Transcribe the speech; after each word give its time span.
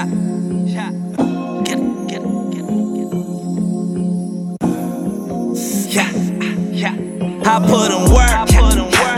Yeah. 0.00 0.08
Yeah. 0.64 0.90
Get 1.64 1.78
get 2.08 2.22
get. 2.48 3.04
Yeah. 5.92 6.08
Yeah. 6.72 6.94
I 7.44 7.60
put 7.60 7.92
in 7.92 8.08
work. 8.08 8.30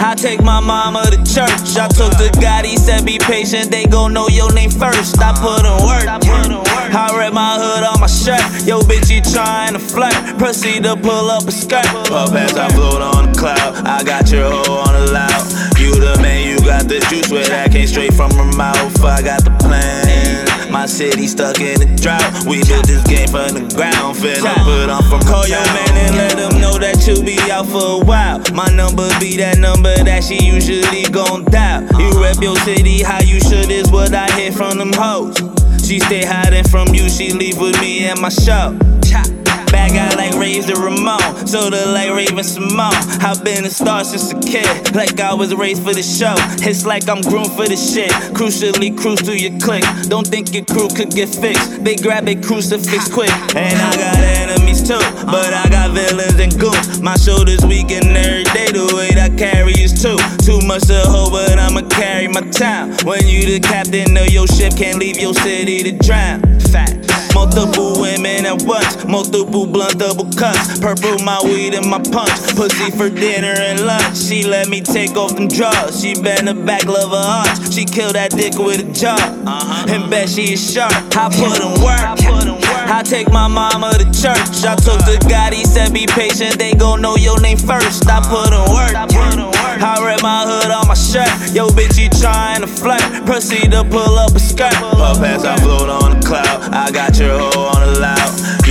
I 0.02 0.14
take 0.16 0.42
my 0.42 0.58
mama 0.58 1.04
to 1.04 1.18
church. 1.18 1.76
I 1.76 1.86
took 1.86 2.10
to 2.18 2.30
God, 2.40 2.64
he 2.64 2.76
said, 2.76 3.06
be 3.06 3.18
patient, 3.18 3.70
they 3.70 3.84
gon' 3.84 4.12
know 4.12 4.26
your 4.28 4.52
name 4.52 4.70
first. 4.70 5.20
I 5.20 5.32
put 5.32 5.64
in 5.64 5.86
work. 5.86 6.08
I 6.08 6.18
put. 6.18 6.68
I 6.94 7.16
read 7.16 7.32
my 7.32 7.54
hood 7.54 7.84
on 7.84 8.00
my 8.00 8.08
shirt. 8.08 8.42
Yo, 8.66 8.80
bitch, 8.80 9.08
you 9.08 9.22
trying 9.22 9.74
to 9.74 9.78
flirt. 9.78 10.14
Proceed 10.38 10.82
to 10.82 10.96
pull 10.96 11.30
up 11.30 11.44
a 11.44 11.52
skirt. 11.52 11.86
Puff 12.08 12.34
as 12.34 12.56
I 12.56 12.68
float 12.70 13.00
on 13.00 13.30
the 13.30 13.38
cloud. 13.38 13.86
I 13.86 14.02
got 14.02 14.30
your 14.32 14.50
hoe 14.50 14.82
on 14.86 14.92
the 14.94 15.12
loud. 15.12 15.78
You 15.78 15.94
the 15.94 16.18
man, 16.20 16.48
you 16.48 16.58
got 16.66 16.88
the 16.88 16.98
juice 17.08 17.30
where 17.30 17.46
that 17.46 17.70
came 17.70 17.86
straight 17.86 18.14
from 18.14 18.32
her 18.32 18.50
mouth. 18.56 19.04
I 19.04 19.22
got 19.22 19.44
the 19.44 19.52
plan. 19.60 20.11
My 20.82 20.86
city 20.86 21.28
stuck 21.28 21.60
in 21.60 21.78
the 21.78 21.86
drought. 22.02 22.42
We 22.44 22.58
built 22.66 22.88
this 22.88 23.06
game 23.06 23.28
from 23.28 23.54
the 23.54 23.62
ground. 23.72 24.18
Finna 24.18 24.50
put 24.66 24.90
on 24.90 25.00
from 25.06 25.20
Call 25.22 25.46
your 25.46 25.62
man 25.62 25.94
and 25.94 26.16
let 26.16 26.34
him 26.34 26.60
know 26.60 26.76
that 26.76 27.06
you 27.06 27.22
be 27.22 27.38
out 27.52 27.66
for 27.66 28.02
a 28.02 28.04
while. 28.04 28.42
My 28.52 28.66
number 28.66 29.06
be 29.20 29.36
that 29.36 29.58
number 29.58 29.94
that 30.02 30.24
she 30.24 30.42
usually 30.42 31.04
gon' 31.04 31.44
dial. 31.44 31.86
You 32.02 32.20
rep 32.20 32.42
your 32.42 32.56
city, 32.66 33.00
how 33.00 33.22
you 33.22 33.38
should 33.38 33.70
is 33.70 33.92
what 33.92 34.12
I 34.12 34.26
hear 34.34 34.50
from 34.50 34.78
them 34.78 34.92
hoes. 34.92 35.38
She 35.86 36.00
stay 36.00 36.24
hiding 36.24 36.64
from 36.64 36.88
you, 36.88 37.08
she 37.08 37.30
leave 37.32 37.60
with 37.60 37.80
me 37.80 38.04
at 38.08 38.18
my 38.18 38.28
show. 38.28 38.76
Guy 39.92 40.14
like 40.14 40.34
Razor 40.34 40.80
Ramon, 40.80 41.46
soda 41.46 41.84
like 41.92 42.10
Raven-Symoné. 42.10 43.22
I've 43.22 43.44
been 43.44 43.64
a 43.66 43.70
star 43.70 44.04
since 44.04 44.32
a 44.32 44.40
kid, 44.40 44.94
like 44.94 45.20
I 45.20 45.34
was 45.34 45.54
raised 45.54 45.82
for 45.82 45.92
the 45.92 46.02
show. 46.02 46.34
It's 46.66 46.86
like 46.86 47.08
I'm 47.08 47.20
groomed 47.20 47.52
for 47.52 47.68
the 47.68 47.76
shit. 47.76 48.10
Crucially 48.32 48.96
cruise 48.96 49.20
through 49.20 49.36
your 49.36 49.58
clique. 49.60 49.84
Don't 50.08 50.26
think 50.26 50.54
your 50.54 50.64
crew 50.64 50.88
could 50.88 51.10
get 51.10 51.28
fixed. 51.28 51.84
They 51.84 51.96
grab 51.96 52.26
a 52.26 52.34
crucifix 52.34 53.12
quick. 53.12 53.30
And 53.54 53.76
I 53.76 53.92
got 53.96 54.16
enemies 54.16 54.80
too, 54.82 55.02
but 55.26 55.52
I 55.52 55.68
got 55.68 55.90
villains 55.90 56.40
and 56.40 56.58
goons. 56.58 57.00
My 57.00 57.16
shoulders 57.16 57.64
weak 57.66 57.90
and 57.90 58.16
every 58.16 58.44
day 58.56 58.72
the 58.72 58.88
weight 58.96 59.18
I 59.18 59.28
carry 59.36 59.72
is 59.72 59.92
too. 59.92 60.16
Too 60.40 60.64
much 60.66 60.88
to 60.88 61.00
hold, 61.04 61.32
but 61.32 61.58
I'ma 61.58 61.82
carry 61.88 62.28
my 62.28 62.40
time. 62.50 62.96
When 63.04 63.26
you 63.26 63.44
the 63.44 63.60
captain 63.60 64.16
of 64.16 64.30
your 64.30 64.46
ship, 64.46 64.74
can't 64.76 64.98
leave 64.98 65.20
your 65.20 65.34
city 65.34 65.82
to 65.84 65.92
drown. 65.92 66.40
Fact. 66.72 67.01
Multiple 67.34 68.00
women 68.00 68.46
at 68.46 68.62
once, 68.62 69.04
multiple 69.06 69.66
blunt 69.66 69.98
double 69.98 70.30
cuts. 70.32 70.78
Purple 70.78 71.18
my 71.24 71.40
weed 71.44 71.74
and 71.74 71.88
my 71.88 71.98
punch. 71.98 72.54
Pussy 72.54 72.90
for 72.90 73.08
dinner 73.08 73.54
and 73.56 73.80
lunch. 73.86 74.16
She 74.16 74.44
let 74.44 74.68
me 74.68 74.80
take 74.80 75.16
off 75.16 75.34
them 75.34 75.48
drawers. 75.48 76.00
She 76.00 76.14
bend 76.14 76.48
the 76.48 76.54
back, 76.54 76.84
love 76.84 77.10
her 77.10 77.16
arch. 77.16 77.72
She 77.72 77.84
kill 77.84 78.12
that 78.12 78.30
dick 78.32 78.58
with 78.58 78.80
a 78.80 78.92
jaw. 78.92 79.16
Uh-huh. 79.16 79.86
And 79.88 80.10
bet 80.10 80.28
she 80.28 80.52
is 80.54 80.72
sharp. 80.72 80.92
I 81.16 81.28
put 81.28 81.60
in 81.60 81.82
work. 81.82 82.00
I 82.00 82.14
put 82.16 82.44
in 82.44 82.54
work. 82.54 82.61
I 82.88 83.02
take 83.02 83.30
my 83.30 83.48
mama 83.48 83.92
to 83.98 84.04
church. 84.10 84.64
I 84.64 84.76
took 84.76 84.98
to 85.06 85.18
God, 85.28 85.52
he 85.52 85.64
said, 85.64 85.92
be 85.92 86.06
patient, 86.06 86.58
they 86.58 86.74
gon' 86.74 87.00
know 87.00 87.16
your 87.16 87.40
name 87.40 87.58
first. 87.58 88.08
I 88.08 88.20
put 88.20 88.52
in 88.52 88.64
work. 88.72 88.94
I 88.94 89.06
put 89.06 89.38
in 89.38 89.46
work. 89.46 89.78
I 89.82 90.04
read 90.04 90.22
my 90.22 90.44
hood 90.46 90.70
on 90.70 90.86
my 90.88 90.94
shirt. 90.94 91.28
Yo, 91.52 91.68
bitch, 91.68 91.98
you 91.98 92.08
trying 92.20 92.60
to 92.60 92.66
flirt. 92.66 93.02
Proceed 93.26 93.72
to 93.72 93.84
pull 93.84 94.18
up 94.18 94.32
a 94.32 94.40
skirt. 94.40 94.74
Puff 94.74 95.22
as 95.22 95.44
I 95.44 95.56
float 95.58 95.88
on 95.88 96.20
the 96.20 96.26
cloud. 96.26 96.72
I 96.72 96.90
got 96.90 97.18
your 97.18 97.38
hoe 97.38 97.72
on 97.74 97.94
the 97.94 98.00
loud. 98.00 98.61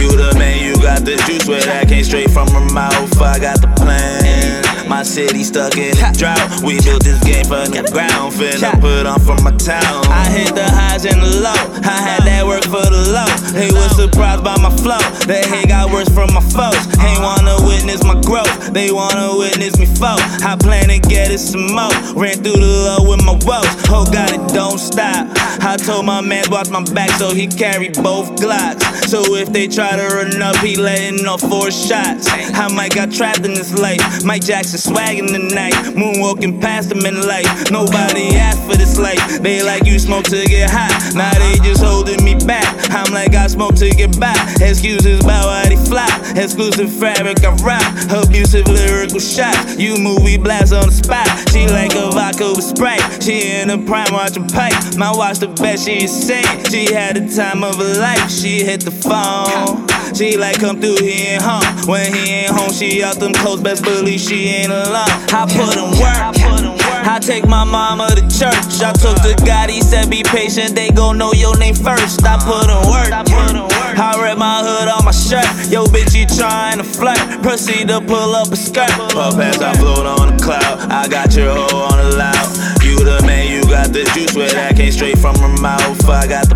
City 5.12 5.44
stuck 5.44 5.76
in 5.76 5.92
the 5.92 6.16
drought. 6.16 6.40
We 6.64 6.80
built 6.80 7.04
this 7.04 7.20
game 7.28 7.44
from 7.44 7.68
the 7.68 7.84
ground. 7.92 8.32
Finna 8.32 8.72
put 8.80 9.04
on 9.04 9.20
from 9.20 9.44
my 9.44 9.52
town. 9.60 10.08
I 10.08 10.24
hit 10.32 10.56
the 10.56 10.64
highs 10.64 11.04
and 11.04 11.20
the 11.20 11.44
low. 11.44 11.62
I 11.84 12.00
had 12.00 12.24
that 12.24 12.48
work 12.48 12.64
for 12.64 12.88
the 12.88 13.12
low. 13.12 13.28
They 13.52 13.68
was 13.76 13.92
surprised 14.00 14.44
by 14.48 14.56
my 14.64 14.72
flow. 14.80 15.04
That 15.28 15.44
hate 15.52 15.68
got 15.68 15.92
worse 15.92 16.08
from 16.08 16.32
my 16.32 16.40
foes. 16.40 16.80
Ain't 16.96 17.20
uh-huh. 17.20 17.28
wanna 17.28 17.60
witness 17.68 18.08
my 18.08 18.16
growth. 18.24 18.72
They 18.72 18.88
wanna 18.92 19.36
witness 19.36 19.76
me 19.76 19.86
fall. 19.86 20.16
I 20.48 20.56
plan 20.56 20.88
to 20.88 21.00
get 21.04 21.28
it 21.28 21.44
some 21.44 21.68
more. 21.76 21.92
Ran 22.16 22.40
through 22.40 22.64
the 22.64 22.72
low 22.88 23.12
with 23.12 23.20
my 23.28 23.36
woes. 23.44 23.68
Oh 23.92 24.08
God, 24.08 24.32
it 24.32 24.44
don't 24.56 24.80
stop. 24.80 25.28
I 25.60 25.76
told 25.76 26.06
my 26.06 26.22
man 26.22 26.48
watch 26.48 26.70
my 26.72 26.84
back 26.96 27.12
so 27.20 27.36
he 27.36 27.48
carry 27.52 27.90
both 27.90 28.32
Glocks. 28.40 28.80
So 29.12 29.36
if 29.36 29.52
they 29.52 29.68
try 29.68 30.00
to 30.00 30.08
run 30.08 30.42
up, 30.42 30.56
he 30.64 30.78
letting 30.78 31.28
off 31.28 31.42
four 31.42 31.68
shots. 31.70 32.32
I 32.32 32.72
might 32.72 32.96
got 32.96 33.12
trapped 33.12 33.44
in 33.44 33.54
this 33.54 33.76
life. 33.78 34.24
Mike 34.24 34.46
Jackson 34.46 34.80
swagging 35.02 35.28
tonight. 35.28 35.74
Moonwalking 35.96 36.62
past 36.62 36.90
them 36.90 37.06
in 37.06 37.28
life. 37.28 37.72
Nobody 37.72 38.36
asked 38.36 38.64
for 38.64 38.78
this 38.78 38.98
life. 38.98 39.42
They 39.42 39.64
like 39.64 39.86
you 39.86 40.00
smoke 40.00 40.26
to 40.26 40.46
get 40.46 40.70
hot. 40.70 41.14
Now 41.16 41.32
they 41.34 41.58
just 41.60 41.84
holding 41.84 42.24
me 42.24 42.36
back. 42.36 42.66
I'm 42.92 43.14
like 43.14 43.34
I 43.36 43.48
smoke 43.48 43.76
to 43.76 43.90
get 43.90 44.20
by. 44.20 44.36
Excuses 44.62 45.24
about 45.24 45.46
why 45.46 45.70
they 45.70 45.78
fly. 45.86 46.10
Exclusive 46.36 46.92
fabric 46.92 47.44
I 47.44 47.54
rock. 47.64 47.84
Abusive 48.12 48.68
lyrical 48.68 49.20
shots. 49.20 49.78
You 49.78 49.98
movie 49.98 50.38
blast 50.38 50.74
on 50.74 50.88
the 50.88 50.94
spot. 50.94 51.28
She 51.50 51.68
like 51.68 51.96
a 51.96 52.12
vodka 52.12 52.54
with 52.56 52.64
Sprite. 52.64 53.24
She 53.24 53.52
in 53.52 53.68
the 53.70 53.78
prime 53.78 54.14
watching 54.14 54.48
pipe. 54.48 54.98
My 54.98 55.12
watch 55.12 55.40
the 55.40 55.48
best 55.48 55.86
she 55.86 56.02
insane. 56.02 56.66
She 56.66 56.94
had 56.94 57.16
the 57.16 57.36
time 57.36 57.64
of 57.64 57.78
her 57.78 58.00
life. 58.00 58.30
She 58.30 58.64
hit 58.64 58.82
the 58.82 58.92
phone. 58.92 60.01
She 60.14 60.38
like 60.38 60.60
come 60.60 60.80
through, 60.80 60.98
here 60.98 61.36
ain't 61.36 61.42
home. 61.42 61.64
When 61.88 62.14
he 62.14 62.46
ain't 62.46 62.52
home, 62.52 62.72
she 62.72 63.04
out 63.04 63.16
them 63.20 63.34
clothes. 63.34 63.62
Best 63.62 63.84
believe 63.84 64.20
she 64.20 64.48
ain't 64.50 64.72
alone. 64.72 65.10
I 65.34 65.48
put 65.48 65.76
in 65.78 65.90
work. 66.00 66.72
I 67.04 67.20
take 67.20 67.48
my 67.48 67.64
mama 67.64 68.08
to 68.10 68.22
church. 68.22 68.82
I 68.82 68.94
took 68.94 69.18
to 69.24 69.36
God, 69.46 69.70
he 69.70 69.82
said, 69.82 70.10
be 70.10 70.24
patient, 70.24 70.76
they 70.76 70.92
gon' 70.92 71.18
know 71.18 71.34
your 71.34 71.58
name 71.58 71.76
first. 71.76 72.24
I 72.24 72.38
put 72.38 72.70
in 72.70 72.82
work. 72.92 73.10
I 73.12 74.22
read 74.22 74.38
my 74.38 74.62
hood 74.64 74.88
on 74.88 75.06
my 75.06 75.12
shirt. 75.12 75.46
Yo, 75.72 75.86
bitch, 75.86 76.16
you 76.16 76.26
trying 76.26 76.78
to 76.78 76.84
flirt. 76.84 77.18
Proceed 77.42 77.88
to 77.88 78.02
pull 78.02 78.36
up 78.36 78.48
a 78.52 78.56
skirt. 78.56 78.90
Puff 78.90 79.40
as 79.40 79.62
I 79.62 79.74
float 79.78 80.06
on 80.06 80.38
the 80.38 80.44
cloud. 80.44 80.92
I 80.92 81.08
got 81.08 81.36
your 81.36 81.54
hoe 81.54 81.90
on 81.92 81.98
the 81.98 82.18
loud. 82.18 82.48
You 82.84 82.98
the 83.04 83.22
man, 83.26 83.52
you 83.52 83.62
got 83.70 83.94
the 83.94 84.04
juice 84.14 84.36
where 84.36 84.50
that 84.50 84.76
came 84.76 84.92
straight 84.92 85.18
from 85.18 85.36
her 85.38 85.62
mouth. 85.62 86.10
I 86.10 86.28
got 86.28 86.50
the 86.50 86.51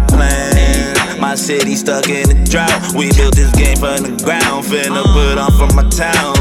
city 1.45 1.75
stuck 1.75 2.09
in 2.09 2.27
the 2.27 2.33
drought. 2.49 2.73
We 2.97 3.11
built 3.13 3.35
this 3.35 3.53
game 3.53 3.77
from 3.77 4.01
the 4.01 4.17
ground. 4.25 4.65
Finna 4.65 5.05
put 5.13 5.37
on 5.37 5.53
from 5.53 5.75
my 5.77 5.85
town. 5.93 6.33